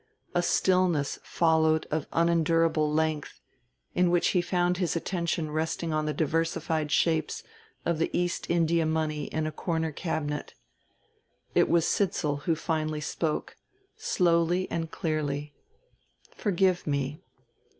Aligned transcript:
A 0.33 0.41
stillness 0.41 1.19
followed 1.21 1.85
of 1.91 2.07
unendurable 2.11 2.91
length, 2.91 3.39
in 3.93 4.09
which 4.09 4.29
he 4.29 4.41
found 4.41 4.77
his 4.77 4.95
attention 4.95 5.51
resting 5.51 5.93
on 5.93 6.07
the 6.07 6.11
diversified 6.13 6.91
shapes 6.91 7.43
of 7.85 7.99
the 7.99 8.09
East 8.11 8.49
India 8.49 8.87
money 8.87 9.25
in 9.25 9.45
a 9.45 9.51
corner 9.51 9.91
cabinet. 9.91 10.55
It 11.53 11.69
was 11.69 11.85
Sidsall 11.85 12.37
who 12.45 12.55
finally 12.55 12.99
spoke, 12.99 13.57
slowly 13.95 14.67
and 14.71 14.89
clearly: 14.89 15.53
"Forgive 16.35 16.87
me." 16.87 17.21